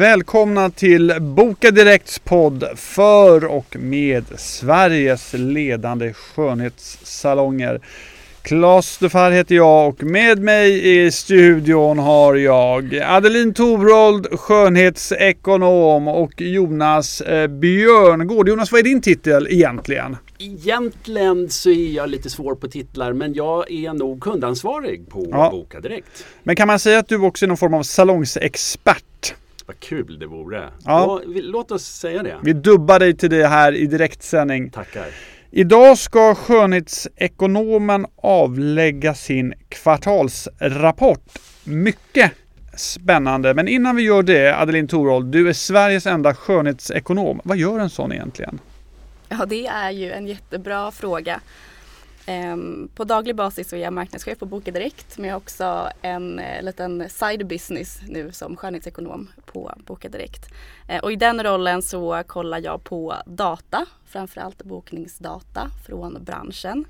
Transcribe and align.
Välkomna 0.00 0.70
till 0.70 1.14
Boka 1.20 1.70
Direkts 1.70 2.18
podd 2.18 2.64
för 2.76 3.44
och 3.44 3.76
med 3.78 4.24
Sveriges 4.36 5.32
ledande 5.32 6.12
skönhetssalonger. 6.12 7.80
Klas 8.42 8.98
Dufar 8.98 9.30
heter 9.30 9.54
jag 9.54 9.88
och 9.88 10.02
med 10.02 10.38
mig 10.38 10.98
i 10.98 11.10
studion 11.10 11.98
har 11.98 12.34
jag 12.34 13.00
Adeline 13.04 13.54
Torold, 13.54 14.26
skönhetsekonom 14.40 16.08
och 16.08 16.40
Jonas 16.40 17.20
eh, 17.20 17.46
Björngård. 17.46 18.48
Jonas, 18.48 18.72
vad 18.72 18.78
är 18.78 18.84
din 18.84 19.02
titel 19.02 19.46
egentligen? 19.50 20.16
Egentligen 20.38 21.50
så 21.50 21.70
är 21.70 21.92
jag 21.96 22.08
lite 22.10 22.30
svår 22.30 22.54
på 22.54 22.68
titlar 22.68 23.12
men 23.12 23.34
jag 23.34 23.70
är 23.70 23.92
nog 23.92 24.20
kundansvarig 24.20 25.08
på 25.08 25.26
Ja. 25.30 25.50
Boka 25.50 25.80
Direkt. 25.80 26.24
Men 26.42 26.56
kan 26.56 26.66
man 26.66 26.78
säga 26.78 26.98
att 26.98 27.08
du 27.08 27.18
också 27.18 27.44
är 27.44 27.48
någon 27.48 27.56
form 27.56 27.74
av 27.74 27.82
salongsexpert? 27.82 29.34
Vad 29.70 29.80
kul 29.80 30.18
det 30.18 30.26
vore. 30.26 30.68
Ja. 30.84 31.20
Låt 31.26 31.70
oss 31.70 31.84
säga 31.84 32.22
det. 32.22 32.36
Vi 32.42 32.52
dubbar 32.52 32.98
dig 32.98 33.16
till 33.16 33.30
det 33.30 33.46
här 33.46 33.72
i 33.72 33.86
direktsändning. 33.86 34.70
Tackar. 34.70 35.06
Idag 35.50 35.98
ska 35.98 36.34
skönhetsekonomen 36.34 38.06
avlägga 38.16 39.14
sin 39.14 39.54
kvartalsrapport. 39.68 41.38
Mycket 41.64 42.32
spännande. 42.76 43.54
Men 43.54 43.68
innan 43.68 43.96
vi 43.96 44.02
gör 44.02 44.22
det, 44.22 44.56
Adeline 44.60 44.88
Torold, 44.88 45.26
du 45.26 45.48
är 45.48 45.52
Sveriges 45.52 46.06
enda 46.06 46.34
skönhetsekonom. 46.34 47.40
Vad 47.44 47.56
gör 47.56 47.78
en 47.78 47.90
sån 47.90 48.12
egentligen? 48.12 48.58
Ja, 49.28 49.46
det 49.46 49.66
är 49.66 49.90
ju 49.90 50.12
en 50.12 50.26
jättebra 50.26 50.90
fråga. 50.90 51.40
Ehm, 52.30 52.88
på 52.94 53.04
daglig 53.04 53.36
basis 53.36 53.68
så 53.68 53.76
är 53.76 53.80
jag 53.80 53.92
marknadschef 53.92 54.38
på 54.38 54.46
Boka 54.46 54.70
Direkt 54.70 55.18
men 55.18 55.26
jag 55.28 55.34
har 55.34 55.40
också 55.40 55.88
en 56.02 56.38
eh, 56.38 56.62
liten 56.62 57.08
side 57.08 57.46
business 57.46 58.00
nu 58.08 58.32
som 58.32 58.56
skönhetsekonom 58.56 59.28
på 59.46 59.72
Boka 59.86 60.08
Direkt. 60.08 60.48
Eh, 60.88 61.02
och 61.02 61.12
i 61.12 61.16
den 61.16 61.42
rollen 61.42 61.82
så 61.82 62.22
kollar 62.26 62.58
jag 62.58 62.84
på 62.84 63.14
data, 63.26 63.86
framförallt 64.06 64.62
bokningsdata 64.62 65.70
från 65.86 66.24
branschen. 66.24 66.84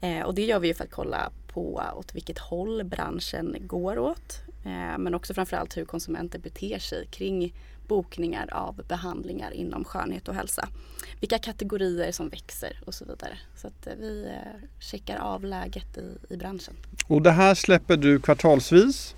Eh, 0.00 0.22
och 0.22 0.34
det 0.34 0.44
gör 0.44 0.58
vi 0.58 0.74
för 0.74 0.84
att 0.84 0.90
kolla 0.90 1.30
på 1.54 1.82
åt 1.96 2.14
vilket 2.14 2.38
håll 2.38 2.84
branschen 2.84 3.56
går 3.60 3.98
åt. 3.98 4.40
Eh, 4.64 4.98
Men 4.98 5.14
också 5.14 5.34
framförallt 5.34 5.76
hur 5.76 5.84
konsumenter 5.84 6.38
beter 6.38 6.78
sig 6.78 7.06
kring 7.06 7.54
bokningar 7.88 8.48
av 8.52 8.80
behandlingar 8.88 9.50
inom 9.50 9.84
skönhet 9.84 10.28
och 10.28 10.34
hälsa. 10.34 10.68
Vilka 11.20 11.38
kategorier 11.38 12.12
som 12.12 12.28
växer 12.28 12.80
och 12.86 12.94
så 12.94 13.04
vidare. 13.04 13.38
Så 13.56 13.66
att 13.66 13.86
eh, 13.86 13.92
vi 14.00 14.24
eh, 14.26 14.68
checkar 14.80 15.16
av 15.18 15.44
läget 15.44 15.98
i, 15.98 16.34
i 16.34 16.36
branschen. 16.36 16.74
Och 17.08 17.22
det 17.22 17.30
här 17.30 17.54
släpper 17.54 17.96
du 17.96 18.20
kvartalsvis. 18.20 19.14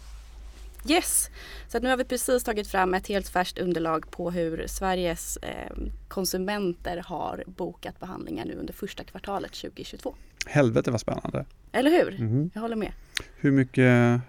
Yes! 0.89 1.31
Så 1.69 1.77
att 1.77 1.83
nu 1.83 1.89
har 1.89 1.97
vi 1.97 2.05
precis 2.05 2.45
tagit 2.45 2.69
fram 2.69 2.95
ett 2.95 3.09
helt 3.09 3.29
färskt 3.29 3.59
underlag 3.59 4.11
på 4.11 4.31
hur 4.31 4.67
Sveriges 4.67 5.37
eh, 5.37 5.73
konsumenter 6.09 7.03
har 7.07 7.45
bokat 7.47 8.01
behandlingar 8.01 8.45
nu 8.45 8.55
under 8.55 8.73
första 8.73 9.05
kvartalet 9.05 9.53
2022. 9.53 10.15
Helvete 10.47 10.91
vad 10.91 11.01
spännande. 11.01 11.45
Eller 11.73 11.91
hur? 11.91 12.19
Mhm. 12.19 12.51
Jag 12.55 12.61
håller 12.61 12.77
med. 12.77 12.93
Hur 13.37 13.51
mycket 13.51 14.21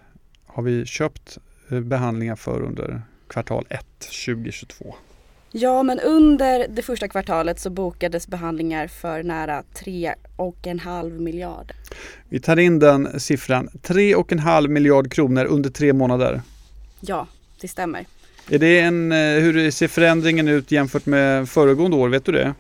har 0.54 0.64
vi 0.64 0.86
köpt 0.86 1.38
eh, 1.70 1.80
behandlingar 1.80 2.36
för 2.36 2.62
under 2.62 3.02
kvartal 3.28 3.66
1 3.70 3.86
2022? 4.00 4.96
Ja, 5.52 5.84
men 5.84 6.00
under 6.00 6.68
det 6.70 6.82
första 6.82 7.08
kvartalet 7.08 7.60
så 7.60 7.70
bokades 7.70 8.28
behandlingar 8.28 8.88
för 8.88 9.24
nära 9.24 9.64
3,5 9.74 11.20
miljarder. 11.20 11.76
Vi 12.30 12.40
tar 12.40 12.60
in 12.60 12.80
den 12.80 13.20
siffran. 13.20 13.70
3,5 13.82 14.68
miljard 14.68 15.12
kronor 15.12 15.46
under 15.46 15.70
tre 15.70 15.94
månader. 15.94 16.42
Ja, 17.00 17.28
det 17.62 17.68
stämmer. 17.68 18.06
Är 18.50 18.60
det 18.60 18.80
en, 18.80 19.12
eh, 19.12 19.18
hur 19.18 19.72
ser 19.72 19.88
förändringen 19.88 20.48
ut 20.48 20.72
jämfört 20.72 21.06
med 21.06 21.50
föregående 21.50 21.98
år? 21.98 22.10
Vet 22.10 22.26
du 22.26 22.32
det? 22.32 22.54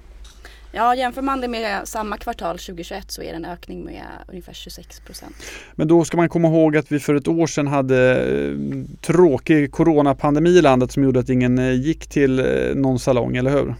Ja, 0.75 0.95
jämför 0.95 1.21
man 1.21 1.41
det 1.41 1.47
med 1.47 1.87
samma 1.87 2.17
kvartal 2.17 2.57
2021 2.57 3.11
så 3.11 3.21
är 3.21 3.29
det 3.29 3.35
en 3.35 3.45
ökning 3.45 3.85
med 3.85 4.05
ungefär 4.27 4.53
26 4.53 4.99
procent. 4.99 5.35
Men 5.75 5.87
då 5.87 6.05
ska 6.05 6.17
man 6.17 6.29
komma 6.29 6.47
ihåg 6.47 6.77
att 6.77 6.91
vi 6.91 6.99
för 6.99 7.15
ett 7.15 7.27
år 7.27 7.47
sedan 7.47 7.67
hade 7.67 8.23
eh, 8.23 8.57
tråkig 9.01 9.71
coronapandemi 9.71 10.49
i 10.49 10.61
landet 10.61 10.91
som 10.91 11.03
gjorde 11.03 11.19
att 11.19 11.29
ingen 11.29 11.59
eh, 11.59 11.71
gick 11.71 12.07
till 12.07 12.39
eh, 12.39 12.75
någon 12.75 12.99
salong, 12.99 13.35
eller 13.37 13.51
hur? 13.51 13.75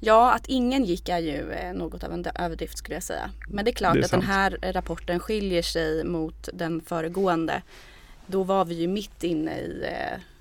Ja, 0.00 0.32
att 0.32 0.46
ingen 0.46 0.84
gick 0.84 1.08
är 1.08 1.18
ju 1.18 1.44
något 1.74 2.04
av 2.04 2.12
en 2.12 2.26
överdrift 2.34 2.78
skulle 2.78 2.96
jag 2.96 3.02
säga. 3.02 3.30
Men 3.48 3.64
det 3.64 3.70
är 3.70 3.72
klart 3.74 3.94
Det 3.94 4.00
är 4.00 4.04
att 4.04 4.10
den 4.10 4.20
sant. 4.20 4.32
här 4.32 4.72
rapporten 4.72 5.20
skiljer 5.20 5.62
sig 5.62 6.04
mot 6.04 6.48
den 6.54 6.80
föregående. 6.80 7.62
Då 8.26 8.42
var 8.42 8.64
vi 8.64 8.74
ju 8.74 8.88
mitt 8.88 9.24
inne 9.24 9.58
i 9.58 9.84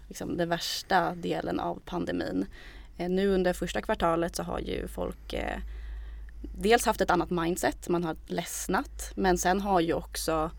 liksom 0.07 0.37
den 0.37 0.49
värsta 0.49 1.15
delen 1.15 1.59
av 1.59 1.79
pandemin. 1.85 2.45
Eh, 2.99 3.09
Nu 3.09 3.27
under 3.27 3.53
första 3.53 3.81
kvartalet 3.81 4.35
så 4.35 4.43
har 4.43 4.59
ju 4.59 4.87
folk 4.87 5.33
eh, 5.33 5.59
dels 6.41 6.85
haft 6.85 7.01
ett 7.01 7.11
annat 7.11 7.29
mindset, 7.29 7.89
man 7.89 8.03
har 8.03 8.15
ledsnat. 8.27 9.11
Men 9.15 9.37
sen 9.37 9.61
har 9.61 9.79
ju 9.79 9.93
också 9.93 10.51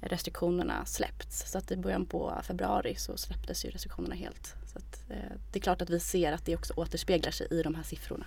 restriktionerna 0.00 0.84
släppts. 0.84 1.50
Så 1.52 1.58
att 1.58 1.70
i 1.70 1.76
början 1.76 2.06
på 2.06 2.32
februari 2.46 2.94
så 2.96 3.16
släpptes 3.16 3.64
ju 3.64 3.70
restriktionerna 3.70 4.14
helt. 4.14 4.54
Så 4.72 4.78
att, 4.78 5.10
eh, 5.10 5.16
det 5.52 5.58
är 5.58 5.60
klart 5.60 5.82
att 5.82 5.90
vi 5.90 6.00
ser 6.00 6.32
att 6.32 6.44
det 6.46 6.56
också 6.56 6.74
återspeglar 6.76 7.30
sig 7.30 7.46
i 7.50 7.62
de 7.62 7.74
här 7.74 7.82
siffrorna. 7.82 8.26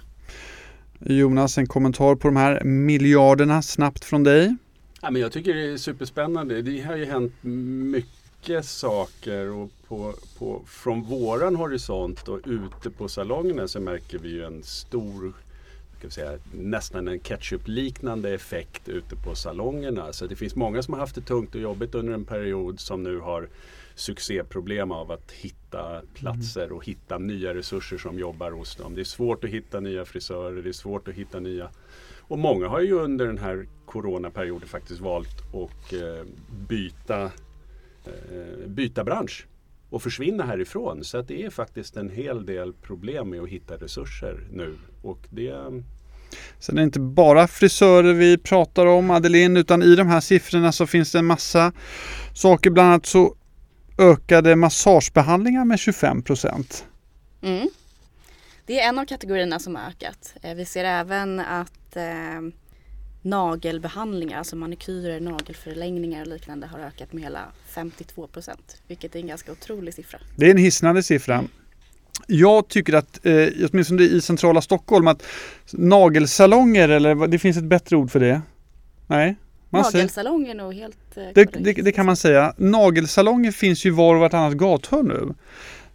Jonas, 1.00 1.58
en 1.58 1.68
kommentar 1.68 2.16
på 2.16 2.28
de 2.28 2.36
här 2.36 2.64
miljarderna 2.64 3.62
snabbt 3.62 4.06
från 4.06 4.24
dig. 4.24 4.56
Ja, 5.02 5.12
men 5.12 5.22
jag 5.22 5.32
tycker 5.32 5.54
det 5.54 5.74
är 5.74 5.78
superspännande. 5.78 6.62
Det 6.62 6.82
har 6.82 6.96
ju 6.96 7.06
hänt 7.06 7.34
mycket 7.44 8.21
saker 8.64 9.50
och 9.50 9.70
på, 9.88 10.14
på, 10.40 10.62
från 10.68 11.04
våran 11.04 11.56
horisont 11.56 12.28
och 12.28 12.40
ute 12.46 12.90
på 12.90 13.08
salongerna 13.08 13.68
så 13.68 13.80
märker 13.80 14.18
vi 14.18 14.30
ju 14.30 14.44
en 14.44 14.64
stor 14.64 15.34
säga, 16.10 16.38
nästan 16.52 17.08
en 17.08 17.20
ketchup-liknande 17.20 18.34
effekt 18.34 18.90
ute 18.90 19.16
på 19.16 19.36
salongerna. 19.36 20.14
Så 20.14 20.28
det 20.28 20.36
finns 20.36 20.56
många 20.56 20.84
som 20.84 20.94
har 20.94 21.02
haft 21.02 21.16
det 21.16 21.22
tungt 21.22 21.56
och 21.56 21.62
jobbigt 21.62 21.96
under 21.96 22.14
en 22.14 22.26
period 22.26 22.80
som 22.80 23.04
nu 23.04 23.20
har 23.20 23.50
succéproblem 23.96 24.92
av 24.92 25.12
att 25.12 25.32
hitta 25.32 26.02
platser 26.14 26.72
och 26.72 26.86
hitta 26.86 27.18
nya 27.18 27.54
resurser 27.54 27.98
som 27.98 28.20
jobbar 28.20 28.52
hos 28.52 28.76
dem. 28.76 28.96
Det 28.96 29.02
är 29.02 29.06
svårt 29.06 29.44
att 29.44 29.50
hitta 29.50 29.80
nya 29.80 30.06
frisörer, 30.06 30.62
det 30.62 30.70
är 30.70 30.74
svårt 30.74 31.08
att 31.08 31.16
hitta 31.16 31.40
nya 31.40 31.70
och 32.32 32.40
många 32.40 32.68
har 32.68 32.82
ju 32.82 32.94
under 32.94 33.28
den 33.28 33.38
här 33.38 33.68
coronaperioden 33.86 34.68
faktiskt 34.68 35.02
valt 35.02 35.42
att 35.54 35.94
eh, 35.94 36.26
byta, 36.68 37.32
byta 38.68 39.04
bransch 39.04 39.48
och 39.90 40.04
försvinna 40.04 40.46
härifrån. 40.46 41.04
Så 41.04 41.18
att 41.18 41.28
det 41.28 41.44
är 41.44 41.50
faktiskt 41.50 41.98
en 41.98 42.10
hel 42.10 42.46
del 42.46 42.74
problem 42.74 43.30
med 43.30 43.42
att 43.42 43.50
hitta 43.50 43.76
resurser 43.76 44.48
nu. 44.52 44.78
Och 45.02 45.20
det, 45.30 45.54
Sen 46.60 46.78
är 46.78 46.82
det 46.82 46.86
inte 46.86 47.00
bara 47.00 47.48
frisörer 47.48 48.14
vi 48.14 48.38
pratar 48.38 48.86
om, 48.86 49.12
Adeline, 49.12 49.58
utan 49.58 49.84
i 49.84 49.96
de 49.96 50.08
här 50.08 50.20
siffrorna 50.20 50.72
så 50.72 50.88
finns 50.88 51.12
det 51.12 51.20
en 51.20 51.26
massa 51.26 51.72
saker. 52.34 52.70
Bland 52.70 52.90
annat 52.90 53.06
så 53.06 53.36
ökade 53.98 54.56
massagebehandlingar 54.56 55.66
med 55.66 55.80
25 55.80 56.22
procent. 56.24 56.86
Mm. 57.42 57.70
Det 58.66 58.80
är 58.80 58.90
en 58.90 59.00
av 59.00 59.06
kategorierna 59.06 59.60
som 59.60 59.76
har 59.76 59.84
ökat. 59.88 60.34
Eh, 60.42 60.56
Vi 60.56 60.66
ser 60.66 60.84
även 60.84 61.40
att 61.40 61.96
eh, 61.96 62.42
nagelbehandlingar, 63.22 64.38
alltså 64.38 64.56
manikyrer, 64.56 65.20
nagelförlängningar 65.20 66.22
och 66.22 66.28
liknande 66.28 66.68
har 66.68 66.80
ökat 66.80 67.14
med 67.14 67.24
hela 67.24 67.40
52 67.68 68.28
procent. 68.28 68.82
Vilket 68.88 69.16
är 69.16 69.20
en 69.20 69.28
ganska 69.28 69.52
otrolig 69.52 69.94
siffra. 69.94 70.20
Det 70.36 70.46
är 70.46 70.52
en 70.52 70.58
hisnande 70.58 71.04
siffra. 71.04 71.44
Jag 72.28 72.68
tycker 72.68 72.94
att, 72.94 73.26
eh, 73.26 73.48
åtminstone 73.72 74.04
i 74.04 74.22
centrala 74.22 74.62
Stockholm, 74.62 75.08
att 75.08 75.24
nagelsalonger, 75.72 76.90
eller 76.90 77.28
det 77.28 77.40
finns 77.40 77.58
ett 77.58 77.64
bättre 77.64 77.96
ord 77.96 78.12
för 78.12 78.20
det? 78.20 78.42
Nej? 79.08 79.36
Nagelsalong 79.70 80.48
är 80.48 80.56
nog 80.56 80.74
helt 80.74 81.18
eh, 81.18 81.24
det, 81.34 81.46
det, 81.46 81.74
det 81.74 81.92
kan 81.92 82.06
man 82.06 82.16
säga. 82.16 82.54
Nagelsalonger 82.58 83.52
finns 83.52 83.86
ju 83.86 83.90
var 83.90 84.16
och 84.16 84.22
vartannat 84.22 84.54
gathörn 84.54 85.08
nu. 85.08 85.34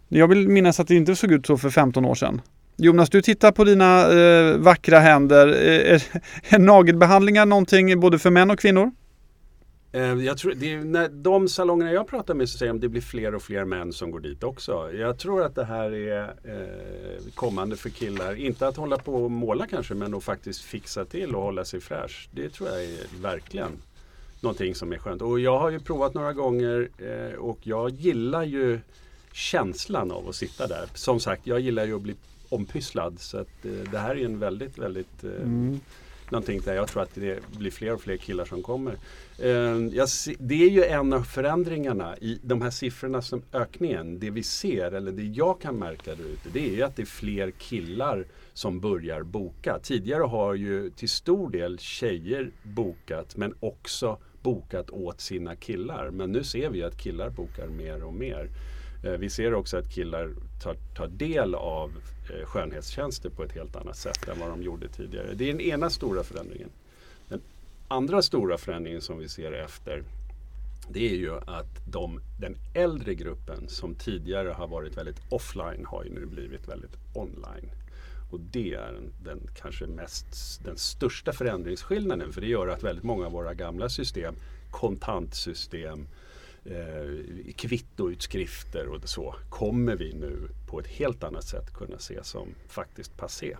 Jag 0.07 0.27
vill 0.27 0.49
minnas 0.49 0.79
att 0.79 0.87
det 0.87 0.95
inte 0.95 1.15
såg 1.15 1.31
ut 1.31 1.45
så 1.45 1.57
för 1.57 1.69
15 1.69 2.05
år 2.05 2.15
sedan. 2.15 2.41
Jonas, 2.79 3.09
du 3.09 3.21
tittar 3.21 3.51
på 3.51 3.63
dina 3.63 4.11
eh, 4.13 4.57
vackra 4.57 4.99
händer. 4.99 5.47
Eh, 5.47 5.91
är, 5.91 5.93
eh, 5.93 6.01
är 6.53 6.59
nagelbehandlingar 6.59 7.45
någonting 7.45 7.99
både 7.99 8.19
för 8.19 8.29
män 8.29 8.51
och 8.51 8.59
kvinnor? 8.59 8.91
Eh, 9.91 10.01
jag 10.01 10.37
tror, 10.37 10.53
det 10.53 10.73
är, 10.73 10.77
när 10.77 11.09
de 11.09 11.47
salongerna 11.47 11.91
jag 11.91 12.07
pratar 12.07 12.33
med 12.33 12.49
så 12.49 12.57
säger 12.57 12.73
de 12.73 12.77
att 12.77 12.81
det 12.81 12.89
blir 12.89 13.01
fler 13.01 13.35
och 13.35 13.41
fler 13.41 13.65
män 13.65 13.93
som 13.93 14.11
går 14.11 14.19
dit 14.19 14.43
också. 14.43 14.91
Jag 14.93 15.19
tror 15.19 15.43
att 15.43 15.55
det 15.55 15.65
här 15.65 15.91
är 15.91 16.23
eh, 16.23 17.33
kommande 17.35 17.75
för 17.75 17.89
killar. 17.89 18.35
Inte 18.35 18.67
att 18.67 18.77
hålla 18.77 18.97
på 18.97 19.13
och 19.13 19.31
måla 19.31 19.67
kanske 19.67 19.93
men 19.93 20.13
att 20.13 20.23
faktiskt 20.23 20.61
fixa 20.61 21.05
till 21.05 21.35
och 21.35 21.41
hålla 21.41 21.65
sig 21.65 21.79
fräsch. 21.81 22.29
Det 22.31 22.49
tror 22.49 22.69
jag 22.69 22.83
är 22.83 23.21
verkligen 23.21 23.71
någonting 24.41 24.75
som 24.75 24.93
är 24.93 24.97
skönt. 24.97 25.21
Och 25.21 25.39
jag 25.39 25.59
har 25.59 25.69
ju 25.69 25.79
provat 25.79 26.13
några 26.13 26.33
gånger 26.33 26.89
eh, 26.97 27.37
och 27.37 27.59
jag 27.63 27.89
gillar 27.89 28.43
ju 28.43 28.79
känslan 29.31 30.11
av 30.11 30.29
att 30.29 30.35
sitta 30.35 30.67
där. 30.67 30.85
Som 30.93 31.19
sagt, 31.19 31.47
jag 31.47 31.59
gillar 31.59 31.85
ju 31.85 31.95
att 31.95 32.01
bli 32.01 32.15
ompysslad. 32.49 33.19
Så 33.19 33.37
att, 33.37 33.65
eh, 33.65 33.71
det 33.91 33.97
här 33.97 34.15
är 34.15 34.25
en 34.25 34.39
väldigt, 34.39 34.77
väldigt 34.77 35.23
eh, 35.23 35.29
Mm. 35.31 35.79
någonting 36.29 36.61
där 36.65 36.75
jag 36.75 36.87
tror 36.87 37.03
att 37.03 37.15
det 37.15 37.39
blir 37.57 37.71
fler 37.71 37.93
och 37.93 38.01
fler 38.01 38.17
killar 38.17 38.45
som 38.45 38.63
kommer. 38.63 38.91
Eh, 39.39 39.77
det 40.39 40.63
är 40.63 40.69
ju 40.69 40.83
en 40.83 41.13
av 41.13 41.21
förändringarna 41.23 42.17
i 42.17 42.39
de 42.43 42.61
här 42.61 42.69
siffrorna 42.71 43.21
som 43.21 43.41
ökningen. 43.53 44.19
Det 44.19 44.29
vi 44.29 44.43
ser, 44.43 44.91
eller 44.91 45.11
det 45.11 45.23
jag 45.23 45.61
kan 45.61 45.75
märka 45.75 46.15
där 46.15 46.23
ute, 46.23 46.49
det 46.53 46.69
är 46.69 46.75
ju 46.75 46.81
att 46.81 46.95
det 46.95 47.01
är 47.01 47.05
fler 47.05 47.51
killar 47.51 48.25
som 48.53 48.79
börjar 48.79 49.23
boka. 49.23 49.79
Tidigare 49.83 50.23
har 50.23 50.53
ju 50.53 50.89
till 50.89 51.09
stor 51.09 51.49
del 51.49 51.79
tjejer 51.79 52.51
bokat 52.63 53.37
men 53.37 53.53
också 53.59 54.17
bokat 54.41 54.89
åt 54.89 55.21
sina 55.21 55.55
killar. 55.55 56.09
Men 56.09 56.31
nu 56.31 56.43
ser 56.43 56.69
vi 56.69 56.83
att 56.83 56.97
killar 56.97 57.29
bokar 57.29 57.67
mer 57.67 58.03
och 58.03 58.13
mer. 58.13 58.49
Eh, 59.07 59.17
vi 59.17 59.29
ser 59.29 59.53
också 59.53 59.77
att 59.77 59.89
killar 59.89 60.29
tar, 60.63 60.75
tar 60.95 61.07
del 61.07 61.55
av 61.55 61.91
eh, 62.29 62.45
skönhetstjänster 62.45 63.29
på 63.29 63.43
ett 63.43 63.51
helt 63.51 63.75
annat 63.75 63.97
sätt 63.97 64.27
än 64.27 64.39
vad 64.39 64.49
de 64.49 64.63
gjorde 64.63 64.87
tidigare. 64.87 65.33
Det 65.33 65.49
är 65.49 65.53
den 65.53 65.61
ena 65.61 65.89
stora 65.89 66.23
förändringen. 66.23 66.69
Den 67.29 67.41
andra 67.87 68.21
stora 68.21 68.57
förändringen 68.57 69.01
som 69.01 69.19
vi 69.19 69.29
ser 69.29 69.51
efter 69.51 70.03
det 70.89 71.09
är 71.09 71.15
ju 71.15 71.37
att 71.37 71.91
de, 71.91 72.19
den 72.39 72.55
äldre 72.73 73.15
gruppen 73.15 73.69
som 73.69 73.95
tidigare 73.95 74.49
har 74.49 74.67
varit 74.67 74.97
väldigt 74.97 75.21
offline 75.29 75.85
har 75.85 76.03
ju 76.03 76.09
nu 76.09 76.25
blivit 76.25 76.67
väldigt 76.67 76.97
online. 77.13 77.69
Och 78.31 78.39
det 78.39 78.73
är 78.73 78.93
den, 78.93 79.11
den 79.23 79.49
kanske 79.55 79.87
mest, 79.87 80.59
den 80.65 80.77
största 80.77 81.33
förändringsskillnaden 81.33 82.33
för 82.33 82.41
det 82.41 82.47
gör 82.47 82.67
att 82.67 82.83
väldigt 82.83 83.03
många 83.03 83.25
av 83.25 83.31
våra 83.31 83.53
gamla 83.53 83.89
system, 83.89 84.35
kontantsystem, 84.71 86.07
eh, 86.71 87.53
kvittoutskrifter 87.55 88.87
och 88.87 89.09
så 89.09 89.35
kommer 89.49 89.95
vi 89.95 90.13
nu 90.13 90.49
på 90.69 90.79
ett 90.79 90.87
helt 90.87 91.23
annat 91.23 91.43
sätt 91.43 91.73
kunna 91.73 91.99
se 91.99 92.23
som 92.23 92.47
faktiskt 92.67 93.17
passé. 93.17 93.57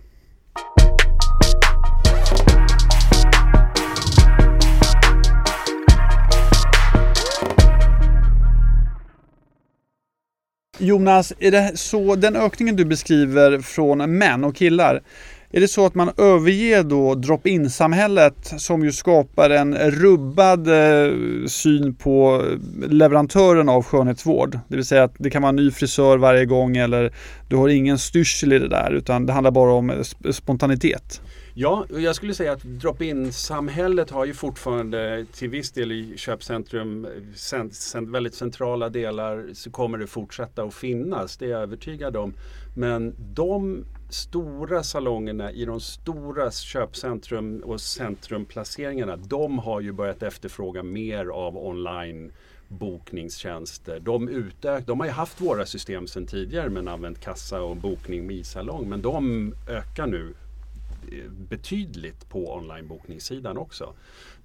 Jonas, 10.80 11.32
är 11.38 11.50
det 11.50 11.72
så 11.74 12.16
den 12.16 12.36
ökningen 12.36 12.76
du 12.76 12.84
beskriver 12.84 13.58
från 13.60 14.18
män 14.18 14.44
och 14.44 14.56
killar, 14.56 15.02
är 15.50 15.60
det 15.60 15.68
så 15.68 15.86
att 15.86 15.94
man 15.94 16.10
överger 16.16 16.82
då 16.82 17.14
drop-in 17.14 17.70
samhället 17.70 18.54
som 18.56 18.84
ju 18.84 18.92
skapar 18.92 19.50
en 19.50 19.74
rubbad 19.74 20.68
eh, 20.68 21.12
syn 21.46 21.94
på 21.94 22.44
eh, 22.44 22.88
leverantören 22.88 23.68
av 23.68 23.82
skönhetsvård? 23.82 24.58
Det 24.68 24.76
vill 24.76 24.84
säga 24.84 25.04
att 25.04 25.14
det 25.18 25.30
kan 25.30 25.42
vara 25.42 25.50
en 25.50 25.56
ny 25.56 25.70
frisör 25.70 26.18
varje 26.18 26.44
gång 26.44 26.76
eller 26.76 27.12
du 27.48 27.56
har 27.56 27.68
ingen 27.68 27.98
styrsel 27.98 28.52
i 28.52 28.58
det 28.58 28.68
där 28.68 28.92
utan 28.92 29.26
det 29.26 29.32
handlar 29.32 29.50
bara 29.50 29.72
om 29.72 29.90
eh, 29.90 30.30
spontanitet. 30.30 31.20
Ja, 31.54 31.84
jag 31.90 32.14
skulle 32.16 32.34
säga 32.34 32.52
att 32.52 32.62
drop-in-samhället 32.62 34.10
har 34.10 34.24
ju 34.24 34.34
fortfarande 34.34 35.26
till 35.32 35.48
viss 35.48 35.70
del 35.70 35.92
i 35.92 36.12
köpcentrum 36.16 37.06
sen, 37.34 37.70
sen, 37.70 38.12
väldigt 38.12 38.34
centrala 38.34 38.88
delar 38.88 39.46
så 39.52 39.70
kommer 39.70 39.98
det 39.98 40.06
fortsätta 40.06 40.62
att 40.62 40.74
finnas, 40.74 41.36
det 41.36 41.44
är 41.44 41.50
jag 41.50 41.62
övertygad 41.62 42.16
om. 42.16 42.34
Men 42.74 43.14
de 43.34 43.84
stora 44.08 44.82
salongerna 44.82 45.52
i 45.52 45.64
de 45.64 45.80
stora 45.80 46.50
köpcentrum 46.50 47.62
och 47.64 47.80
centrumplaceringarna, 47.80 49.16
de 49.16 49.58
har 49.58 49.80
ju 49.80 49.92
börjat 49.92 50.22
efterfråga 50.22 50.82
mer 50.82 51.26
av 51.26 51.56
online 51.56 52.32
bokningstjänster. 52.68 54.00
De, 54.00 54.28
utök, 54.28 54.86
de 54.86 55.00
har 55.00 55.06
ju 55.06 55.12
haft 55.12 55.40
våra 55.40 55.66
system 55.66 56.06
sedan 56.06 56.26
tidigare 56.26 56.70
men 56.70 56.88
använt 56.88 57.20
kassa 57.20 57.62
och 57.62 57.76
bokning 57.76 58.30
i 58.30 58.44
salong 58.44 58.88
men 58.88 59.02
de 59.02 59.54
ökar 59.68 60.06
nu 60.06 60.34
betydligt 61.30 62.28
på 62.28 62.54
onlinebokningssidan 62.54 63.58
också. 63.58 63.94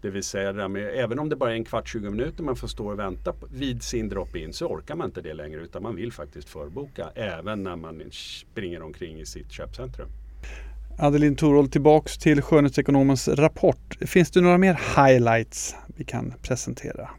Det 0.01 0.09
vill 0.09 0.23
säga, 0.23 0.67
med, 0.67 0.99
även 0.99 1.19
om 1.19 1.29
det 1.29 1.35
bara 1.35 1.51
är 1.51 1.55
en 1.55 1.65
kvart, 1.65 1.89
20 1.89 2.09
minuter 2.09 2.43
man 2.43 2.55
får 2.55 2.67
stå 2.67 2.91
och 2.91 2.99
vänta 2.99 3.33
vid 3.51 3.83
sin 3.83 4.09
drop-in 4.09 4.53
så 4.53 4.67
orkar 4.67 4.95
man 4.95 5.05
inte 5.05 5.21
det 5.21 5.33
längre 5.33 5.61
utan 5.61 5.83
man 5.83 5.95
vill 5.95 6.13
faktiskt 6.13 6.49
förboka 6.49 7.09
även 7.15 7.63
när 7.63 7.75
man 7.75 8.01
springer 8.11 8.81
omkring 8.81 9.19
i 9.19 9.25
sitt 9.25 9.51
köpcentrum. 9.51 10.09
Adeline 10.97 11.35
Thorold, 11.35 11.71
tillbaks 11.71 12.17
till 12.17 12.41
Skönhetsekonomens 12.41 13.27
rapport. 13.27 13.97
Finns 14.01 14.31
det 14.31 14.41
några 14.41 14.57
mer 14.57 14.79
highlights 14.95 15.75
vi 15.87 16.03
kan 16.03 16.33
presentera? 16.41 17.09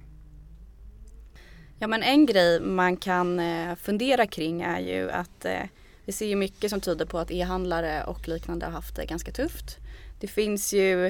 Ja 1.79 1.87
men 1.87 2.03
en 2.03 2.27
grej 2.27 2.61
man 2.61 2.97
kan 2.97 3.41
eh, 3.41 3.75
fundera 3.75 4.27
kring 4.27 4.63
är 4.63 4.81
ju 4.81 5.11
att 5.11 5.45
eh, 5.45 5.61
vi 6.05 6.13
ser 6.13 6.27
ju 6.27 6.37
mycket 6.37 6.71
som 6.71 6.81
tyder 6.81 7.05
på 7.05 7.19
att 7.19 7.31
e-handlare 7.31 8.05
och 8.05 8.29
liknande 8.29 8.67
har 8.67 8.73
haft 8.73 8.97
det 8.97 9.07
ganska 9.07 9.33
tufft. 9.33 9.79
Det 10.21 10.27
finns 10.27 10.73
ju 10.73 11.07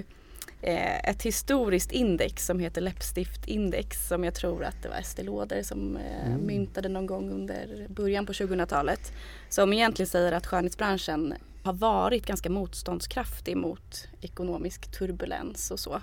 eh, 0.62 1.08
ett 1.11 1.23
historiskt 1.23 1.93
index 1.93 2.46
som 2.46 2.58
heter 2.58 2.81
läppstiftindex 2.81 4.08
som 4.08 4.25
jag 4.25 4.35
tror 4.35 4.64
att 4.64 4.82
det 4.82 4.88
var 4.88 4.96
Estée 4.96 5.25
Lauder 5.25 5.62
som 5.62 5.96
eh, 5.96 6.26
mm. 6.26 6.46
myntade 6.46 6.88
någon 6.88 7.06
gång 7.06 7.31
under 7.31 7.87
början 7.88 8.26
på 8.26 8.32
2000-talet. 8.32 9.12
Som 9.49 9.73
egentligen 9.73 10.08
säger 10.08 10.32
att 10.32 10.46
skönhetsbranschen 10.46 11.35
har 11.62 11.73
varit 11.73 12.26
ganska 12.26 12.50
motståndskraftig 12.50 13.56
mot 13.56 14.08
ekonomisk 14.20 14.99
turbulens 14.99 15.70
och 15.70 15.81
så. 15.81 16.00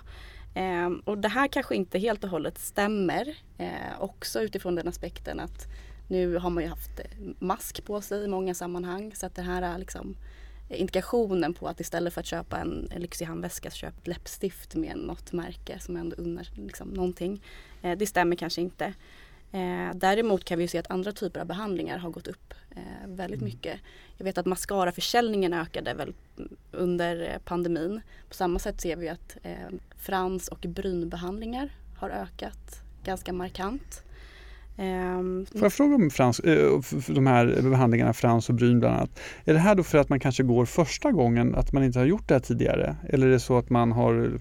Eh, 0.54 0.90
och 1.04 1.18
det 1.18 1.28
här 1.28 1.48
kanske 1.48 1.74
inte 1.74 1.98
helt 1.98 2.24
och 2.24 2.30
hållet 2.30 2.58
stämmer. 2.58 3.34
Eh, 3.58 4.00
också 4.00 4.40
utifrån 4.40 4.74
den 4.74 4.88
aspekten 4.88 5.40
att 5.40 5.66
nu 6.12 6.36
har 6.36 6.50
man 6.50 6.62
ju 6.62 6.68
haft 6.68 7.00
eh, 7.00 7.06
mask 7.38 7.84
på 7.84 8.00
sig 8.00 8.24
i 8.24 8.28
många 8.28 8.54
sammanhang 8.54 9.12
så 9.14 9.26
att 9.26 9.34
det 9.34 9.42
här 9.42 9.62
är 9.62 9.78
liksom 9.78 10.16
indikationen 10.68 11.54
på 11.54 11.68
att 11.68 11.80
istället 11.80 12.14
för 12.14 12.20
att 12.20 12.26
köpa 12.26 12.58
en, 12.58 12.90
lyxig 12.96 13.24
handväska 13.24 13.70
så 13.70 13.76
köp 13.76 14.06
läppstift 14.06 14.74
med 14.74 14.96
något 14.96 15.32
märke 15.32 15.78
som 15.78 15.96
ändå 15.96 16.16
unnar 16.16 16.48
liksom, 16.54 16.88
någonting. 16.88 17.42
Eh, 17.82 17.98
det 17.98 18.06
stämmer 18.06 18.36
kanske 18.36 18.60
inte. 18.60 18.84
Eh, 19.52 19.94
däremot 19.94 20.44
kan 20.44 20.58
vi 20.58 20.68
se 20.68 20.78
att 20.78 20.90
andra 20.90 21.12
typer 21.12 21.40
av 21.40 21.46
behandlingar 21.46 21.98
har 21.98 22.10
gått 22.10 22.26
upp 22.26 22.54
eh, 22.70 23.08
väldigt 23.08 23.40
mm. 23.40 23.52
mycket. 23.52 23.80
Jag 24.16 24.24
vet 24.24 24.38
att 24.38 24.46
mascaraförsäljningen 24.46 25.52
ökade 25.52 25.94
väl 25.94 26.14
under 26.72 27.38
pandemin. 27.44 28.00
På 28.28 28.34
samma 28.34 28.58
sätt 28.58 28.80
ser 28.80 28.96
vi 28.96 29.08
att 29.08 29.36
eh, 29.42 29.68
frans 29.96 30.48
och 30.48 30.58
brynbehandlingar 30.58 31.70
har 31.98 32.10
ökat 32.10 32.82
ganska 33.04 33.32
markant. 33.32 34.02
Um, 34.76 35.46
Får 35.46 35.62
jag 35.62 35.72
fråga 35.72 35.94
om 35.94 36.10
frans, 36.10 36.40
äh, 36.40 36.80
de 37.06 37.26
här 37.26 37.62
behandlingarna 37.70 38.12
Frans 38.12 38.48
och 38.48 38.54
Bryn 38.54 38.80
bland 38.80 38.96
annat. 38.96 39.20
Är 39.44 39.52
det 39.52 39.58
här 39.58 39.74
då 39.74 39.82
för 39.82 39.98
att 39.98 40.08
man 40.08 40.20
kanske 40.20 40.42
går 40.42 40.64
första 40.64 41.12
gången, 41.12 41.54
att 41.54 41.72
man 41.72 41.84
inte 41.84 41.98
har 41.98 42.06
gjort 42.06 42.28
det 42.28 42.34
här 42.34 42.40
tidigare? 42.40 42.96
Eller 43.08 43.26
är 43.26 43.30
det 43.30 43.40
så 43.40 43.58
att 43.58 43.70
man 43.70 43.92
har, 43.92 44.38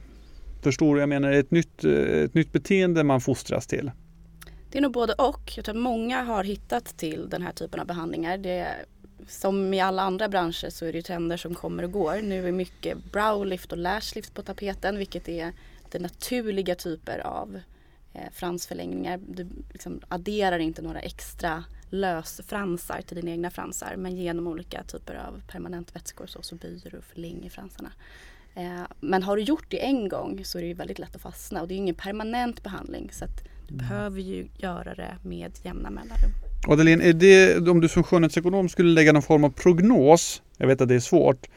förstår 0.61 0.99
jag 0.99 1.09
menar, 1.09 1.31
ett 1.31 1.51
nytt, 1.51 1.83
eh, 1.83 1.91
ett 1.93 2.33
nytt 2.33 2.51
beteende 2.51 3.03
man 3.03 3.21
fostras 3.21 3.67
till? 3.67 3.91
Det 4.71 4.77
är 4.77 4.81
nog 4.81 4.93
både 4.93 5.13
och. 5.13 5.53
Jag 5.55 5.65
tror 5.65 5.75
att 5.75 5.81
många 5.81 6.23
har 6.23 6.43
hittat 6.43 6.97
till 6.97 7.29
den 7.29 7.41
här 7.41 7.51
typen 7.51 7.79
av 7.79 7.87
behandlingar. 7.87 8.37
Det, 8.37 8.67
som 9.27 9.73
i 9.73 9.81
alla 9.81 10.01
andra 10.01 10.29
branscher 10.29 10.69
så 10.69 10.85
är 10.85 10.93
det 10.93 11.01
trender 11.01 11.37
som 11.37 11.55
kommer 11.55 11.83
och 11.83 11.91
går. 11.91 12.21
Nu 12.21 12.47
är 12.47 12.51
mycket 12.51 13.11
browlift 13.11 13.71
och 13.71 13.77
lashlift 13.77 14.33
på 14.33 14.41
tapeten 14.41 14.97
vilket 14.97 15.29
är 15.29 15.51
det 15.91 15.99
naturliga 15.99 16.75
typer 16.75 17.19
av 17.19 17.55
eh, 17.55 17.61
fransförlängningar. 18.33 19.19
Du 19.27 19.47
liksom 19.71 20.01
adderar 20.07 20.59
inte 20.59 20.81
några 20.81 20.99
extra 20.99 21.63
lösfransar 21.89 23.01
till 23.01 23.15
dina 23.15 23.31
egna 23.31 23.49
fransar 23.49 23.95
men 23.97 24.15
genom 24.15 24.47
olika 24.47 24.83
typer 24.83 25.15
av 25.15 25.41
permanentvätskor 25.51 26.27
så, 26.27 26.41
så 26.41 26.55
böjer 26.55 26.89
du 26.91 26.97
och 26.97 27.03
förlänger 27.03 27.49
fransarna. 27.49 27.91
Eh, 28.55 28.81
men 28.99 29.23
har 29.23 29.35
du 29.35 29.41
gjort 29.41 29.65
det 29.69 29.85
en 29.85 30.09
gång 30.09 30.45
så 30.45 30.57
är 30.57 30.63
det 30.63 30.73
väldigt 30.73 30.99
lätt 30.99 31.15
att 31.15 31.21
fastna 31.21 31.61
och 31.61 31.67
det 31.67 31.73
är 31.73 31.77
ingen 31.77 31.95
permanent 31.95 32.63
behandling 32.63 33.09
så 33.11 33.25
att 33.25 33.43
du 33.67 33.73
mm. 33.73 33.87
behöver 33.87 34.21
ju 34.21 34.47
göra 34.57 34.95
det 34.95 35.17
med 35.23 35.51
jämna 35.63 35.89
mellanrum. 35.89 36.31
Adeline, 36.67 37.01
är 37.01 37.13
det, 37.13 37.69
om 37.69 37.81
du 37.81 37.89
som 37.89 38.03
skönhetsekonom 38.03 38.69
skulle 38.69 38.89
lägga 38.89 39.13
någon 39.13 39.21
form 39.21 39.43
av 39.43 39.49
prognos, 39.49 40.41
jag 40.61 40.67
vet 40.67 40.81
att 40.81 40.89
det 40.89 40.95
är 40.95 40.99
svårt, 40.99 41.47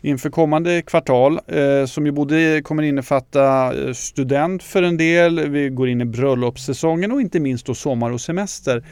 inför 0.00 0.30
kommande 0.30 0.82
kvartal 0.82 1.40
eh, 1.46 1.86
som 1.86 2.06
ju 2.06 2.12
både 2.12 2.62
kommer 2.64 2.82
innefatta 2.82 3.74
eh, 3.74 3.92
student 3.92 4.62
för 4.62 4.82
en 4.82 4.96
del, 4.96 5.48
vi 5.48 5.68
går 5.68 5.88
in 5.88 6.00
i 6.00 6.04
bröllopssäsongen 6.04 7.12
och 7.12 7.20
inte 7.20 7.40
minst 7.40 7.66
då 7.66 7.74
sommar 7.74 8.10
och 8.10 8.20
semester. 8.20 8.84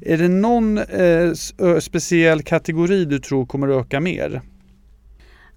Är 0.00 0.18
det 0.18 0.28
någon 0.28 0.78
eh, 0.78 1.78
speciell 1.80 2.42
kategori 2.42 3.04
du 3.04 3.18
tror 3.18 3.46
kommer 3.46 3.68
att 3.68 3.86
öka 3.86 4.00
mer? 4.00 4.42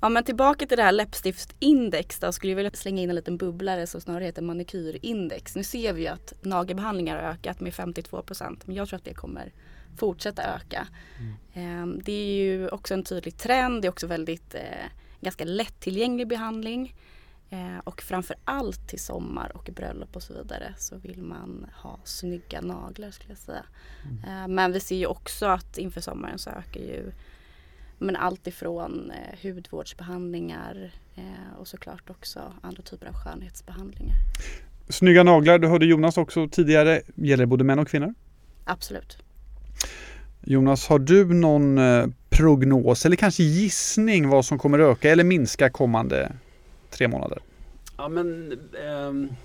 Ja 0.02 0.10
men 0.10 0.24
tillbaka 0.24 0.66
till 0.66 0.78
det 0.78 0.84
här 0.84 0.92
läppstiftsindex. 0.92 2.20
då 2.20 2.32
skulle 2.32 2.52
jag 2.52 2.56
vilja 2.56 2.72
slänga 2.72 3.02
in 3.02 3.10
en 3.10 3.16
liten 3.16 3.38
bubblare 3.38 3.88
som 3.88 4.02
snarare 4.02 4.24
heter 4.24 4.42
manikyrindex. 4.42 5.56
Nu 5.56 5.64
ser 5.64 5.94
vi 5.94 6.02
ju 6.02 6.08
att 6.08 6.34
nagelbehandlingar 6.42 7.16
har 7.16 7.30
ökat 7.30 7.60
med 7.60 7.74
52 7.74 8.22
procent, 8.22 8.68
men 8.68 8.76
jag 8.76 8.88
tror 8.88 8.98
att 8.98 9.06
det 9.06 9.14
kommer 9.14 9.52
fortsätta 9.98 10.56
öka. 10.56 10.88
Mm. 11.54 12.02
Det 12.04 12.12
är 12.12 12.36
ju 12.36 12.70
också 12.70 12.94
en 12.94 13.04
tydlig 13.04 13.38
trend, 13.38 13.82
det 13.82 13.88
är 13.88 13.90
också 13.90 14.08
väldigt 14.08 14.56
eh, 14.56 14.62
ganska 15.22 15.46
lättillgänglig 15.46 16.28
behandling. 16.28 16.96
Eh, 17.50 17.80
och 17.84 18.02
framför 18.02 18.36
allt 18.44 18.88
till 18.88 19.00
sommar 19.00 19.52
och 19.56 19.70
bröllop 19.76 20.16
och 20.16 20.24
så 20.24 20.34
vidare 20.34 20.74
så 20.78 20.98
vill 20.98 21.22
man 21.22 21.68
ha 21.74 22.00
snygga 22.04 22.62
naglar 22.62 23.12
skulle 23.12 23.32
jag 23.32 23.38
säga. 23.38 23.66
Mm. 24.04 24.44
Eh, 24.44 24.48
men 24.48 24.72
vi 24.72 24.80
ser 24.80 24.96
ju 24.96 25.06
också 25.06 25.46
att 25.46 25.78
inför 25.78 26.02
sommaren 26.02 26.40
så 26.40 26.50
ökar 26.50 26.82
ju 26.82 27.12
Men 27.98 28.16
allt 28.16 28.48
ifrån 28.48 29.12
eh, 29.12 29.40
hudvårdsbehandlingar 29.44 30.92
eh, 31.16 31.60
och 31.60 31.68
såklart 31.68 32.10
också 32.10 32.54
andra 32.62 32.84
typer 32.84 33.08
av 33.08 33.14
skönhetsbehandlingar. 33.14 34.16
Snygga 34.90 35.24
naglar, 35.24 35.60
du 35.60 35.68
hörde 35.68 35.86
Jonas 35.86 36.18
också 36.18 36.48
tidigare, 36.48 37.02
gäller 37.16 37.46
både 37.46 37.64
män 37.64 37.80
och 37.80 37.88
kvinnor? 37.88 38.14
Absolut. 38.64 39.18
Jonas, 40.42 40.88
har 40.88 41.00
du 41.00 41.34
någon 41.34 41.78
eh, 41.78 42.08
prognos 42.30 43.06
eller 43.06 43.16
kanske 43.16 43.44
gissning 43.44 44.30
vad 44.30 44.46
som 44.46 44.60
kommer 44.60 44.80
öka 44.80 45.12
eller 45.12 45.24
minska 45.24 45.70
kommande 45.70 46.32
tre 46.90 47.08
månader? 47.08 47.40
Ja 47.98 48.10
men 48.10 48.52
eh, 48.52 49.38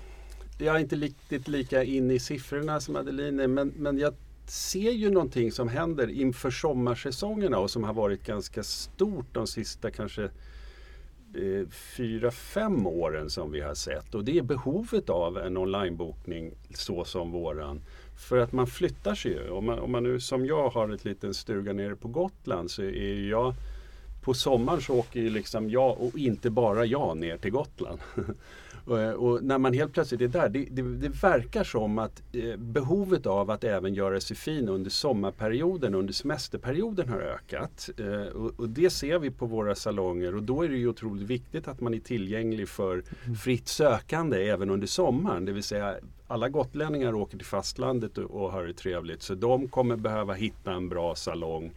jag 0.65 0.75
är 0.75 0.79
inte 0.79 0.95
riktigt 0.95 1.47
lika 1.47 1.83
inne 1.83 2.13
i 2.13 2.19
siffrorna 2.19 2.79
som 2.79 2.95
Adeline 2.95 3.53
men, 3.53 3.67
men 3.67 3.97
jag 3.97 4.13
ser 4.51 4.91
ju 4.91 5.11
någonting 5.11 5.51
som 5.51 5.69
händer 5.69 6.09
inför 6.09 6.51
sommarsäsongerna 6.51 7.59
och 7.59 7.71
som 7.71 7.83
har 7.83 7.93
varit 7.93 8.25
ganska 8.25 8.63
stort 8.63 9.25
de 9.31 9.47
sista 9.47 9.91
kanske 9.91 10.23
eh, 10.23 11.67
fyra, 11.69 12.31
fem 12.31 12.87
åren 12.87 13.29
som 13.29 13.51
vi 13.51 13.61
har 13.61 13.75
sett. 13.75 14.15
Och 14.15 14.23
det 14.23 14.37
är 14.37 14.41
behovet 14.41 15.09
av 15.09 15.37
en 15.37 15.57
onlinebokning 15.57 16.51
så 16.73 17.05
som 17.05 17.31
våran. 17.31 17.81
För 18.15 18.37
att 18.37 18.51
man 18.51 18.67
flyttar 18.67 19.15
sig 19.15 19.31
ju. 19.31 19.49
Om 19.49 19.65
man, 19.65 19.79
om 19.79 19.91
man 19.91 20.03
nu 20.03 20.19
som 20.19 20.45
jag 20.45 20.69
har 20.69 20.89
ett 20.89 21.05
liten 21.05 21.33
stuga 21.33 21.73
nere 21.73 21.95
på 21.95 22.07
Gotland 22.07 22.71
så 22.71 22.81
är 22.81 23.29
jag 23.29 23.53
på 24.21 24.33
sommaren 24.33 24.81
så 24.81 24.93
åker 24.93 25.19
ju 25.19 25.29
liksom 25.29 25.69
jag 25.69 26.01
och 26.01 26.17
inte 26.17 26.49
bara 26.49 26.85
jag 26.85 27.17
ner 27.17 27.37
till 27.37 27.51
Gotland. 27.51 27.99
och, 28.85 28.97
och, 28.97 29.43
när 29.43 29.57
man 29.57 29.73
helt 29.73 29.93
plötsligt 29.93 30.21
är 30.21 30.27
där, 30.27 30.49
det, 30.49 30.65
det, 30.71 30.81
det 30.81 31.23
verkar 31.23 31.63
som 31.63 31.99
att 31.99 32.23
eh, 32.33 32.57
behovet 32.57 33.25
av 33.25 33.51
att 33.51 33.63
även 33.63 33.93
göra 33.93 34.21
sig 34.21 34.37
fin 34.37 34.69
under 34.69 34.89
sommarperioden, 34.89 35.95
under 35.95 36.13
semesterperioden 36.13 37.09
har 37.09 37.19
ökat. 37.19 37.89
Eh, 37.97 38.35
och, 38.35 38.59
och, 38.59 38.69
det 38.69 38.89
ser 38.89 39.19
vi 39.19 39.31
på 39.31 39.45
våra 39.45 39.75
salonger 39.75 40.35
och 40.35 40.43
då 40.43 40.63
är 40.63 40.69
det 40.69 40.77
ju 40.77 40.87
otroligt 40.87 41.27
viktigt 41.27 41.67
att 41.67 41.81
man 41.81 41.93
är 41.93 41.99
tillgänglig 41.99 42.69
för 42.69 43.03
fritt 43.43 43.67
sökande 43.67 44.49
även 44.49 44.69
under 44.69 44.87
sommaren. 44.87 45.45
Det 45.45 45.51
vill 45.51 45.63
säga 45.63 45.95
alla 46.27 46.49
gotlänningar 46.49 47.13
åker 47.15 47.37
till 47.37 47.47
fastlandet 47.47 48.17
och, 48.17 48.43
och 48.43 48.51
har 48.51 48.63
det 48.63 48.73
trevligt 48.73 49.21
så 49.21 49.35
de 49.35 49.67
kommer 49.67 49.95
behöva 49.95 50.33
hitta 50.33 50.71
en 50.73 50.89
bra 50.89 51.15
salong 51.15 51.71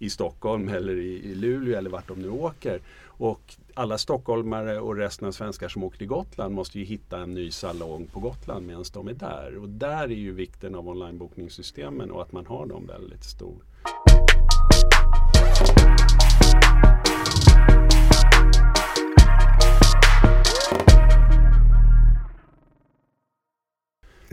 i 0.00 0.10
Stockholm 0.10 0.68
eller 0.68 0.96
i, 0.96 1.30
i 1.30 1.34
Luleå 1.34 1.78
eller 1.78 1.90
vart 1.90 2.08
de 2.08 2.18
nu 2.18 2.30
åker. 2.30 2.80
Och 3.06 3.54
alla 3.74 3.98
stockholmare 3.98 4.80
och 4.80 4.96
resten 4.96 5.28
av 5.28 5.32
svenskar 5.32 5.68
som 5.68 5.84
åker 5.84 5.98
till 5.98 6.06
Gotland 6.06 6.54
måste 6.54 6.78
ju 6.78 6.84
hitta 6.84 7.18
en 7.18 7.34
ny 7.34 7.50
salong 7.50 8.06
på 8.06 8.20
Gotland 8.20 8.66
medan 8.66 8.84
de 8.92 9.08
är 9.08 9.14
där. 9.14 9.58
Och 9.58 9.68
där 9.68 10.02
är 10.02 10.08
ju 10.08 10.32
vikten 10.32 10.74
av 10.74 10.88
onlinebokningssystemen 10.88 12.10
och 12.10 12.22
att 12.22 12.32
man 12.32 12.46
har 12.46 12.66
dem 12.66 12.86
väldigt 12.86 13.24
stor. 13.24 13.56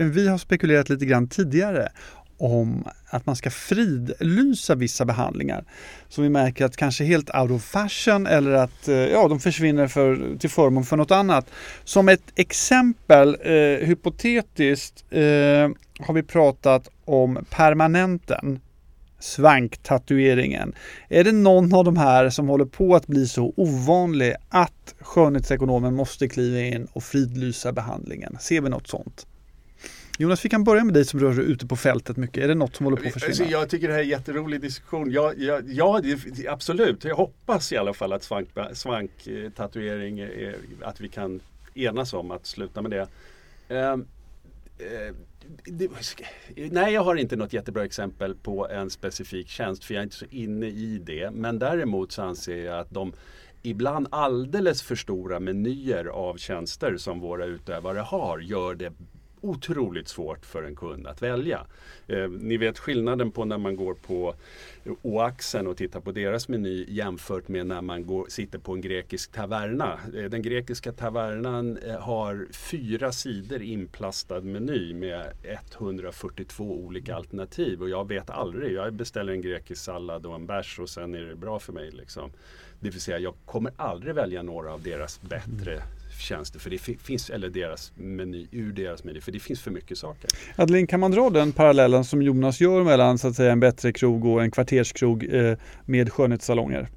Vi 0.00 0.28
har 0.28 0.38
spekulerat 0.38 0.88
lite 0.88 1.06
grann 1.06 1.28
tidigare 1.28 1.88
om 2.38 2.88
att 3.06 3.26
man 3.26 3.36
ska 3.36 3.50
fridlysa 3.50 4.74
vissa 4.74 5.04
behandlingar 5.04 5.64
som 6.08 6.24
vi 6.24 6.30
märker 6.30 6.64
att 6.64 6.76
kanske 6.76 7.04
helt 7.04 7.30
out 7.34 7.50
of 7.50 7.64
fashion 7.64 8.26
eller 8.26 8.52
att 8.52 8.88
eh, 8.88 8.96
ja, 8.96 9.28
de 9.28 9.40
försvinner 9.40 9.88
för, 9.88 10.38
till 10.38 10.50
förmån 10.50 10.84
för 10.84 10.96
något 10.96 11.10
annat. 11.10 11.46
Som 11.84 12.08
ett 12.08 12.32
exempel, 12.34 13.36
eh, 13.42 13.86
hypotetiskt, 13.86 15.04
eh, 15.10 15.20
har 16.00 16.12
vi 16.12 16.22
pratat 16.22 16.88
om 17.04 17.44
permanenten 17.50 18.60
svanktatueringen. 19.20 20.72
Är 21.08 21.24
det 21.24 21.32
någon 21.32 21.74
av 21.74 21.84
de 21.84 21.96
här 21.96 22.30
som 22.30 22.48
håller 22.48 22.64
på 22.64 22.96
att 22.96 23.06
bli 23.06 23.28
så 23.28 23.52
ovanlig 23.56 24.34
att 24.48 24.94
skönhetsekonomen 25.00 25.94
måste 25.94 26.28
kliva 26.28 26.60
in 26.60 26.88
och 26.92 27.04
fridlysa 27.04 27.72
behandlingen? 27.72 28.36
Ser 28.40 28.60
vi 28.60 28.68
något 28.68 28.88
sånt? 28.88 29.26
Jonas, 30.20 30.44
vi 30.44 30.48
kan 30.48 30.64
börja 30.64 30.84
med 30.84 30.94
dig 30.94 31.04
som 31.04 31.20
rör 31.20 31.34
dig 31.34 31.44
ute 31.44 31.66
på 31.66 31.76
fältet 31.76 32.16
mycket. 32.16 32.44
Är 32.44 32.48
det 32.48 32.54
något 32.54 32.76
som 32.76 32.86
håller 32.86 32.96
på 32.96 33.06
att 33.06 33.12
försvinna? 33.12 33.30
Alltså, 33.30 33.44
jag 33.44 33.68
tycker 33.68 33.88
det 33.88 33.94
här 33.94 34.00
är 34.00 34.04
en 34.04 34.10
jätterolig 34.10 34.60
diskussion. 34.60 35.10
Ja, 35.10 35.32
ja, 35.36 35.60
ja 35.66 36.02
absolut. 36.48 37.04
Jag 37.04 37.16
hoppas 37.16 37.72
i 37.72 37.76
alla 37.76 37.94
fall 37.94 38.12
att 38.12 38.22
svanktatuering, 38.72 40.16
svank 40.18 40.82
att 40.82 41.00
vi 41.00 41.08
kan 41.08 41.40
enas 41.74 42.12
om 42.12 42.30
att 42.30 42.46
sluta 42.46 42.82
med 42.82 42.90
det. 42.90 43.08
Um, 43.74 44.00
uh, 44.00 45.14
det, 45.64 45.90
nej, 46.70 46.94
jag 46.94 47.04
har 47.04 47.16
inte 47.16 47.36
något 47.36 47.52
jättebra 47.52 47.84
exempel 47.84 48.34
på 48.34 48.68
en 48.68 48.90
specifik 48.90 49.48
tjänst 49.48 49.84
för 49.84 49.94
jag 49.94 50.00
är 50.00 50.04
inte 50.04 50.16
så 50.16 50.26
inne 50.30 50.66
i 50.66 51.00
det. 51.04 51.30
Men 51.30 51.58
däremot 51.58 52.12
så 52.12 52.22
anser 52.22 52.64
jag 52.64 52.78
att 52.78 52.90
de 52.90 53.12
ibland 53.62 54.06
alldeles 54.10 54.82
för 54.82 54.96
stora 54.96 55.40
menyer 55.40 56.04
av 56.04 56.36
tjänster 56.36 56.96
som 56.96 57.20
våra 57.20 57.44
utövare 57.44 57.98
har 57.98 58.38
gör 58.38 58.74
det 58.74 58.92
otroligt 59.40 60.08
svårt 60.08 60.46
för 60.46 60.62
en 60.62 60.76
kund 60.76 61.06
att 61.06 61.22
välja. 61.22 61.66
Eh, 62.06 62.28
ni 62.28 62.56
vet 62.56 62.78
skillnaden 62.78 63.30
på 63.30 63.44
när 63.44 63.58
man 63.58 63.76
går 63.76 63.94
på 63.94 64.34
Oaxen 65.02 65.66
och 65.66 65.76
tittar 65.76 66.00
på 66.00 66.12
deras 66.12 66.48
meny 66.48 66.84
jämfört 66.88 67.48
med 67.48 67.66
när 67.66 67.82
man 67.82 68.06
går, 68.06 68.26
sitter 68.28 68.58
på 68.58 68.72
en 68.72 68.80
grekisk 68.80 69.32
taverna. 69.32 69.98
Eh, 70.16 70.24
den 70.24 70.42
grekiska 70.42 70.92
tavernan 70.92 71.76
eh, 71.76 72.00
har 72.00 72.46
fyra 72.52 73.12
sidor 73.12 73.62
inplastad 73.62 74.40
meny 74.40 74.94
med 74.94 75.32
142 75.42 76.64
olika 76.64 77.14
alternativ 77.14 77.82
och 77.82 77.88
jag 77.88 78.08
vet 78.08 78.30
aldrig. 78.30 78.72
Jag 78.72 78.92
beställer 78.92 79.32
en 79.32 79.42
grekisk 79.42 79.84
sallad 79.84 80.26
och 80.26 80.34
en 80.34 80.46
bärs 80.46 80.78
och 80.78 80.88
sen 80.88 81.14
är 81.14 81.20
det 81.20 81.36
bra 81.36 81.58
för 81.58 81.72
mig. 81.72 81.90
Liksom. 81.90 82.30
Det 82.80 82.90
vill 82.90 83.00
säga 83.00 83.18
jag 83.18 83.34
kommer 83.44 83.72
aldrig 83.76 84.14
välja 84.14 84.42
några 84.42 84.72
av 84.72 84.82
deras 84.82 85.20
bättre 85.22 85.82
tjänster 86.20 86.58
för 86.58 86.70
det 86.70 86.78
finns, 86.78 87.30
eller 87.30 87.48
deras 87.48 87.92
meny, 87.94 88.46
ur 88.52 88.72
deras 88.72 89.04
meny, 89.04 89.20
för 89.20 89.32
det 89.32 89.40
finns 89.40 89.60
för 89.60 89.70
mycket 89.70 89.98
saker. 89.98 90.30
Adeline, 90.56 90.86
kan 90.86 91.00
man 91.00 91.10
dra 91.10 91.30
den 91.30 91.52
parallellen 91.52 92.04
som 92.04 92.22
Jonas 92.22 92.60
gör 92.60 92.84
mellan 92.84 93.18
så 93.18 93.28
att 93.28 93.36
säga 93.36 93.52
en 93.52 93.60
bättre 93.60 93.92
krog 93.92 94.24
och 94.24 94.42
en 94.42 94.50
kvarterskrog 94.50 95.34
eh, 95.34 95.58
med 95.84 96.12
skönhetssalonger? 96.12 96.88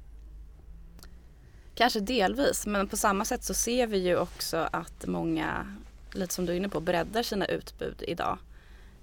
Kanske 1.74 2.00
delvis, 2.00 2.66
men 2.66 2.88
på 2.88 2.96
samma 2.96 3.24
sätt 3.24 3.44
så 3.44 3.54
ser 3.54 3.86
vi 3.86 3.98
ju 3.98 4.16
också 4.16 4.68
att 4.72 5.06
många, 5.06 5.76
lite 6.12 6.34
som 6.34 6.46
du 6.46 6.52
är 6.52 6.56
inne 6.56 6.68
på, 6.68 6.80
breddar 6.80 7.22
sina 7.22 7.46
utbud 7.46 8.04
idag. 8.08 8.38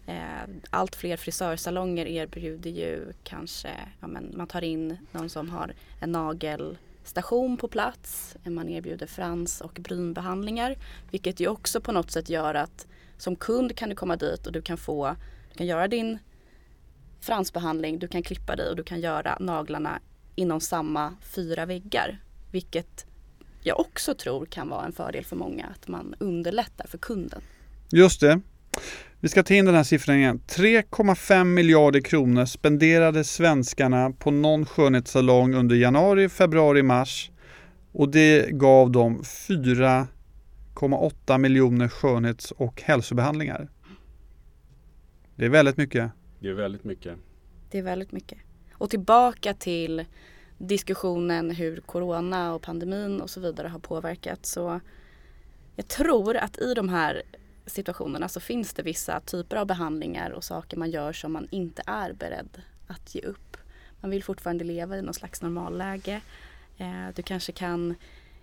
Eh, 0.08 0.50
allt 0.70 0.96
fler 0.96 1.18
frisörsalonger 1.18 2.06
erbjuder 2.06 2.70
ju 2.70 3.14
kanske, 3.24 3.70
ja 4.00 4.08
men 4.08 4.34
man 4.38 4.48
tar 4.48 4.64
in 4.64 4.98
någon 5.12 5.30
som 5.30 5.50
har 5.50 5.74
en 6.00 6.12
nagel 6.12 6.78
station 7.10 7.58
på 7.58 7.68
plats. 7.68 8.36
Man 8.44 8.70
erbjuder 8.70 9.08
frans 9.08 9.62
och 9.62 9.74
brynbehandlingar. 9.74 10.76
Vilket 11.12 11.40
ju 11.40 11.48
också 11.48 11.82
på 11.82 11.92
något 11.92 12.12
sätt 12.12 12.30
gör 12.30 12.54
att 12.54 12.88
som 13.18 13.36
kund 13.36 13.76
kan 13.76 13.90
du 13.90 13.96
komma 13.96 14.16
dit 14.16 14.48
och 14.48 14.54
du 14.54 14.62
kan 14.62 14.78
få, 14.78 15.16
du 15.52 15.58
kan 15.58 15.68
göra 15.68 15.88
din 15.88 16.20
fransbehandling, 17.22 18.00
du 18.00 18.08
kan 18.08 18.24
klippa 18.24 18.56
dig 18.56 18.70
och 18.70 18.76
du 18.76 18.84
kan 18.84 19.00
göra 19.00 19.38
naglarna 19.40 20.00
inom 20.36 20.62
samma 20.62 21.16
fyra 21.22 21.66
väggar. 21.66 22.24
Vilket 22.52 23.06
jag 23.64 23.80
också 23.80 24.14
tror 24.14 24.46
kan 24.46 24.70
vara 24.70 24.86
en 24.86 24.92
fördel 24.92 25.26
för 25.26 25.36
många, 25.36 25.66
att 25.66 25.88
man 25.88 26.16
underlättar 26.20 26.88
för 26.88 26.98
kunden. 26.98 27.42
Just 27.92 28.22
det. 28.22 28.42
Vi 29.22 29.30
ska 29.30 29.44
ta 29.44 29.54
in 29.54 29.66
den 29.66 29.76
här 29.76 29.84
siffran 29.84 30.18
igen. 30.18 30.42
3,5 30.48 31.44
miljarder 31.44 32.00
kronor 32.00 32.46
spenderade 32.46 33.24
svenskarna 33.24 34.12
på 34.12 34.32
någon 34.32 34.66
skönhetssalong 34.66 35.54
under 35.54 35.76
januari, 35.76 36.30
februari, 36.30 36.84
mars. 36.84 37.32
Och 37.92 38.10
det 38.10 38.52
gav 38.52 38.92
dem 38.92 39.24
4,8 39.24 41.38
miljoner 41.38 41.88
skönhets 41.88 42.52
och 42.52 42.82
hälsobehandlingar. 42.82 43.70
Det 45.36 45.46
är 45.46 45.50
väldigt 45.50 45.78
mycket. 45.78 46.12
Det 46.40 46.50
är 46.50 46.54
väldigt 46.54 46.84
mycket. 46.84 47.16
Det 47.72 47.78
är 47.78 47.84
väldigt 47.84 48.12
mycket. 48.12 48.38
Och 48.74 48.90
tillbaka 48.90 49.54
till 49.54 50.06
diskussionen 50.58 51.52
hur 51.52 51.82
corona 51.82 52.54
och 52.54 52.62
pandemin 52.62 53.22
och 53.22 53.30
så 53.30 53.40
vidare 53.40 53.68
har 53.68 53.80
påverkat 53.80 54.46
så 54.46 54.80
jag 55.76 55.88
tror 55.88 56.38
att 56.38 56.60
i 56.60 56.74
de 56.74 56.90
här 56.90 57.24
situationerna 57.70 58.30
så 58.30 58.40
finns 58.40 58.74
det 58.74 58.84
vissa 58.84 59.20
typer 59.20 59.56
av 59.56 59.68
behandlingar 59.68 60.32
och 60.32 60.44
saker 60.44 60.78
man 60.78 60.92
gör 60.92 61.14
som 61.14 61.32
man 61.32 61.48
inte 61.52 61.82
är 61.86 62.14
beredd 62.14 62.62
att 62.88 63.16
ge 63.16 63.22
upp. 63.22 63.58
Man 64.02 64.12
vill 64.12 64.24
fortfarande 64.24 64.64
leva 64.64 64.98
i 64.98 65.02
någon 65.02 65.14
slags 65.14 65.42
normalläge. 65.42 66.22
Eh, 66.78 67.08
du 67.16 67.22
kanske 67.22 67.52
kan 67.52 67.96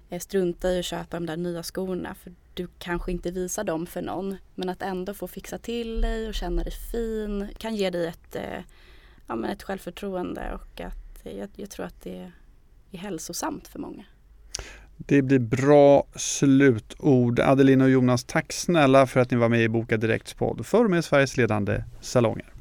eh, 0.09 0.21
strunta 0.21 0.73
i 0.73 0.79
att 0.79 0.85
köpa 0.85 1.17
de 1.17 1.27
där 1.27 1.37
nya 1.37 1.63
skorna 1.63 2.15
för 2.15 2.33
du 2.55 2.69
kanske 2.79 3.13
inte 3.13 3.31
visar 3.31 3.65
dem 3.65 3.87
för 3.87 4.03
någon. 4.03 4.37
Men 4.55 4.69
att 4.69 4.83
ändå 4.83 5.15
få 5.15 5.29
fixa 5.29 5.59
till 5.59 6.01
dig 6.01 6.29
och 6.29 6.35
känna 6.35 6.63
dig 6.63 6.73
fin 6.93 7.49
kan 7.59 7.77
ge 7.77 7.91
dig 7.91 8.07
ett, 8.07 8.37
eh, 8.37 8.61
ja, 9.27 9.37
men 9.37 9.51
ett 9.51 9.63
självförtroende 9.63 10.55
och 10.55 10.81
att 10.81 11.21
jag, 11.23 11.51
jag 11.57 11.71
tror 11.71 11.87
att 11.87 12.03
det 12.03 12.33
är 12.91 12.99
hälsosamt 12.99 13.69
för 13.69 13.79
många. 13.79 14.05
Det 14.97 15.23
blir 15.23 15.39
bra 15.39 16.07
slutord. 16.15 17.41
Adeline 17.41 17.81
och 17.83 17.91
Jonas, 17.91 18.25
tack 18.25 18.53
snälla 18.53 19.07
för 19.07 19.21
att 19.21 19.31
ni 19.31 19.37
var 19.37 19.49
med 19.49 19.63
i 19.63 19.69
Boka 19.69 19.97
Direkts 19.97 20.35
podd 20.35 20.67
för 20.67 20.89
med 20.89 21.05
Sveriges 21.05 21.37
ledande 21.37 21.83
salonger. 22.01 22.56